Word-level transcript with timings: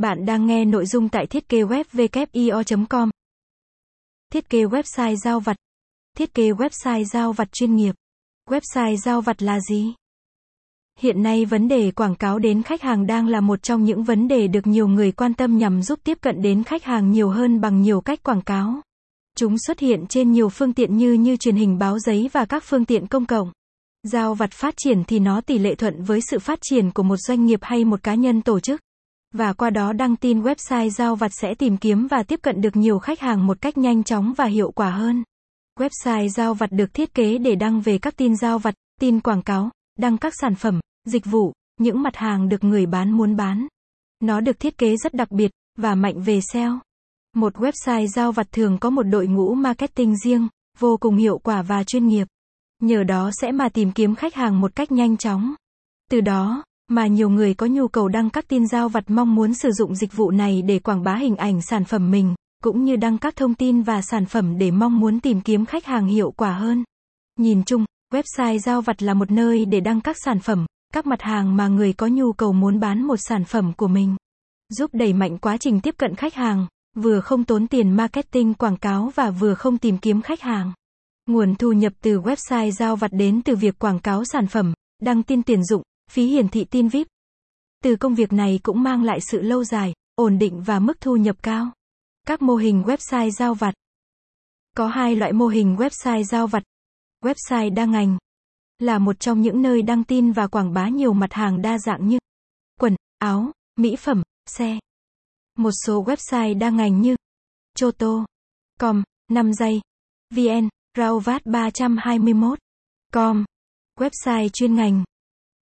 Bạn 0.00 0.26
đang 0.26 0.46
nghe 0.46 0.64
nội 0.64 0.86
dung 0.86 1.08
tại 1.08 1.26
thiết 1.26 1.48
kế 1.48 1.62
web 1.62 2.86
com 2.88 3.10
Thiết 4.32 4.48
kế 4.50 4.64
website 4.64 5.16
giao 5.16 5.40
vặt. 5.40 5.56
Thiết 6.16 6.34
kế 6.34 6.50
website 6.50 7.04
giao 7.04 7.32
vặt 7.32 7.52
chuyên 7.52 7.76
nghiệp. 7.76 7.94
Website 8.48 8.96
giao 8.96 9.20
vặt 9.20 9.42
là 9.42 9.60
gì? 9.60 9.94
Hiện 10.98 11.22
nay 11.22 11.44
vấn 11.44 11.68
đề 11.68 11.90
quảng 11.90 12.14
cáo 12.14 12.38
đến 12.38 12.62
khách 12.62 12.82
hàng 12.82 13.06
đang 13.06 13.26
là 13.26 13.40
một 13.40 13.62
trong 13.62 13.84
những 13.84 14.04
vấn 14.04 14.28
đề 14.28 14.48
được 14.48 14.66
nhiều 14.66 14.88
người 14.88 15.12
quan 15.12 15.34
tâm 15.34 15.58
nhằm 15.58 15.82
giúp 15.82 15.98
tiếp 16.04 16.18
cận 16.20 16.42
đến 16.42 16.64
khách 16.64 16.84
hàng 16.84 17.10
nhiều 17.10 17.30
hơn 17.30 17.60
bằng 17.60 17.82
nhiều 17.82 18.00
cách 18.00 18.22
quảng 18.22 18.42
cáo. 18.42 18.80
Chúng 19.36 19.58
xuất 19.58 19.78
hiện 19.78 20.06
trên 20.08 20.32
nhiều 20.32 20.48
phương 20.48 20.72
tiện 20.72 20.96
như 20.96 21.12
như 21.12 21.36
truyền 21.36 21.56
hình 21.56 21.78
báo 21.78 21.98
giấy 21.98 22.30
và 22.32 22.44
các 22.44 22.64
phương 22.66 22.84
tiện 22.84 23.06
công 23.06 23.26
cộng. 23.26 23.52
Giao 24.02 24.34
vặt 24.34 24.52
phát 24.52 24.74
triển 24.76 25.04
thì 25.04 25.18
nó 25.18 25.40
tỷ 25.40 25.58
lệ 25.58 25.74
thuận 25.74 26.02
với 26.02 26.20
sự 26.20 26.38
phát 26.38 26.58
triển 26.62 26.90
của 26.90 27.02
một 27.02 27.16
doanh 27.16 27.46
nghiệp 27.46 27.60
hay 27.62 27.84
một 27.84 28.02
cá 28.02 28.14
nhân 28.14 28.42
tổ 28.42 28.60
chức. 28.60 28.80
Và 29.34 29.52
qua 29.52 29.70
đó 29.70 29.92
đăng 29.92 30.16
tin 30.16 30.42
website 30.42 30.88
giao 30.88 31.16
vặt 31.16 31.32
sẽ 31.34 31.54
tìm 31.54 31.76
kiếm 31.76 32.06
và 32.06 32.22
tiếp 32.22 32.40
cận 32.42 32.60
được 32.60 32.76
nhiều 32.76 32.98
khách 32.98 33.20
hàng 33.20 33.46
một 33.46 33.60
cách 33.60 33.78
nhanh 33.78 34.04
chóng 34.04 34.32
và 34.36 34.44
hiệu 34.44 34.70
quả 34.70 34.90
hơn. 34.90 35.24
Website 35.78 36.28
giao 36.28 36.54
vặt 36.54 36.72
được 36.72 36.94
thiết 36.94 37.14
kế 37.14 37.38
để 37.38 37.54
đăng 37.54 37.80
về 37.80 37.98
các 37.98 38.16
tin 38.16 38.36
giao 38.36 38.58
vặt, 38.58 38.74
tin 39.00 39.20
quảng 39.20 39.42
cáo, 39.42 39.70
đăng 39.98 40.18
các 40.18 40.34
sản 40.40 40.54
phẩm, 40.54 40.80
dịch 41.04 41.26
vụ, 41.26 41.52
những 41.80 42.02
mặt 42.02 42.16
hàng 42.16 42.48
được 42.48 42.64
người 42.64 42.86
bán 42.86 43.10
muốn 43.10 43.36
bán. 43.36 43.66
Nó 44.20 44.40
được 44.40 44.60
thiết 44.60 44.78
kế 44.78 44.96
rất 44.96 45.14
đặc 45.14 45.30
biệt 45.30 45.50
và 45.78 45.94
mạnh 45.94 46.22
về 46.22 46.40
SEO. 46.52 46.78
Một 47.36 47.56
website 47.56 48.06
giao 48.06 48.32
vặt 48.32 48.46
thường 48.52 48.78
có 48.78 48.90
một 48.90 49.02
đội 49.02 49.26
ngũ 49.26 49.54
marketing 49.54 50.16
riêng, 50.16 50.48
vô 50.78 50.96
cùng 50.96 51.16
hiệu 51.16 51.38
quả 51.38 51.62
và 51.62 51.84
chuyên 51.84 52.06
nghiệp. 52.06 52.26
Nhờ 52.82 53.04
đó 53.04 53.30
sẽ 53.40 53.52
mà 53.52 53.68
tìm 53.68 53.92
kiếm 53.92 54.14
khách 54.14 54.34
hàng 54.34 54.60
một 54.60 54.76
cách 54.76 54.92
nhanh 54.92 55.16
chóng. 55.16 55.54
Từ 56.10 56.20
đó, 56.20 56.62
mà 56.90 57.06
nhiều 57.06 57.30
người 57.30 57.54
có 57.54 57.66
nhu 57.66 57.88
cầu 57.88 58.08
đăng 58.08 58.30
các 58.30 58.48
tin 58.48 58.66
giao 58.66 58.88
vặt 58.88 59.04
mong 59.08 59.34
muốn 59.34 59.54
sử 59.54 59.70
dụng 59.70 59.94
dịch 59.94 60.16
vụ 60.16 60.30
này 60.30 60.62
để 60.62 60.78
quảng 60.78 61.02
bá 61.02 61.14
hình 61.14 61.36
ảnh 61.36 61.62
sản 61.62 61.84
phẩm 61.84 62.10
mình, 62.10 62.34
cũng 62.64 62.84
như 62.84 62.96
đăng 62.96 63.18
các 63.18 63.36
thông 63.36 63.54
tin 63.54 63.82
và 63.82 64.02
sản 64.02 64.26
phẩm 64.26 64.58
để 64.58 64.70
mong 64.70 65.00
muốn 65.00 65.20
tìm 65.20 65.40
kiếm 65.40 65.66
khách 65.66 65.86
hàng 65.86 66.06
hiệu 66.06 66.30
quả 66.30 66.52
hơn. 66.52 66.84
Nhìn 67.38 67.64
chung, 67.64 67.84
website 68.12 68.58
giao 68.58 68.82
vặt 68.82 69.02
là 69.02 69.14
một 69.14 69.30
nơi 69.30 69.64
để 69.64 69.80
đăng 69.80 70.00
các 70.00 70.16
sản 70.24 70.38
phẩm, 70.40 70.66
các 70.92 71.06
mặt 71.06 71.22
hàng 71.22 71.56
mà 71.56 71.68
người 71.68 71.92
có 71.92 72.06
nhu 72.06 72.32
cầu 72.32 72.52
muốn 72.52 72.80
bán 72.80 73.02
một 73.02 73.16
sản 73.16 73.44
phẩm 73.44 73.72
của 73.76 73.88
mình. 73.88 74.16
Giúp 74.68 74.90
đẩy 74.92 75.12
mạnh 75.12 75.38
quá 75.38 75.56
trình 75.56 75.80
tiếp 75.80 75.94
cận 75.98 76.14
khách 76.14 76.34
hàng, 76.34 76.66
vừa 76.96 77.20
không 77.20 77.44
tốn 77.44 77.66
tiền 77.66 77.90
marketing 77.90 78.54
quảng 78.54 78.76
cáo 78.76 79.12
và 79.14 79.30
vừa 79.30 79.54
không 79.54 79.78
tìm 79.78 79.98
kiếm 79.98 80.22
khách 80.22 80.40
hàng. 80.40 80.72
Nguồn 81.26 81.54
thu 81.54 81.72
nhập 81.72 81.92
từ 82.00 82.20
website 82.20 82.70
giao 82.70 82.96
vặt 82.96 83.10
đến 83.12 83.42
từ 83.42 83.56
việc 83.56 83.78
quảng 83.78 84.00
cáo 84.00 84.24
sản 84.24 84.46
phẩm, 84.46 84.72
đăng 85.02 85.22
tin 85.22 85.42
tuyển 85.42 85.64
dụng, 85.64 85.82
phí 86.10 86.26
hiển 86.26 86.48
thị 86.48 86.64
tin 86.64 86.88
VIP. 86.88 87.06
Từ 87.82 87.96
công 87.96 88.14
việc 88.14 88.32
này 88.32 88.60
cũng 88.62 88.82
mang 88.82 89.02
lại 89.02 89.20
sự 89.20 89.40
lâu 89.40 89.64
dài, 89.64 89.94
ổn 90.14 90.38
định 90.38 90.62
và 90.62 90.78
mức 90.78 91.00
thu 91.00 91.16
nhập 91.16 91.36
cao. 91.42 91.72
Các 92.26 92.42
mô 92.42 92.56
hình 92.56 92.82
website 92.82 93.30
giao 93.30 93.54
vặt. 93.54 93.74
Có 94.76 94.88
hai 94.88 95.16
loại 95.16 95.32
mô 95.32 95.46
hình 95.46 95.76
website 95.76 96.22
giao 96.22 96.46
vặt. 96.46 96.62
Website 97.24 97.74
đa 97.74 97.84
ngành 97.84 98.18
là 98.78 98.98
một 98.98 99.20
trong 99.20 99.40
những 99.40 99.62
nơi 99.62 99.82
đăng 99.82 100.04
tin 100.04 100.32
và 100.32 100.46
quảng 100.46 100.72
bá 100.72 100.88
nhiều 100.88 101.12
mặt 101.12 101.32
hàng 101.32 101.62
đa 101.62 101.78
dạng 101.78 102.08
như 102.08 102.18
quần, 102.80 102.96
áo, 103.18 103.52
mỹ 103.76 103.96
phẩm, 103.96 104.22
xe. 104.46 104.78
Một 105.58 105.70
số 105.86 106.04
website 106.04 106.58
đa 106.58 106.70
ngành 106.70 107.00
như 107.00 107.16
Choto, 107.74 108.24
com, 108.78 109.02
5 109.28 109.52
giây, 109.52 109.80
vn, 110.34 110.68
Rauvat 110.96 111.46
321, 111.46 112.58
com. 113.12 113.44
Website 113.98 114.48
chuyên 114.48 114.74
ngành 114.74 115.04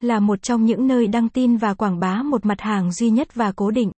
là 0.00 0.20
một 0.20 0.42
trong 0.42 0.64
những 0.64 0.86
nơi 0.86 1.06
đăng 1.06 1.28
tin 1.28 1.56
và 1.56 1.74
quảng 1.74 2.00
bá 2.00 2.22
một 2.22 2.46
mặt 2.46 2.60
hàng 2.60 2.92
duy 2.92 3.10
nhất 3.10 3.34
và 3.34 3.52
cố 3.52 3.70
định. 3.70 3.90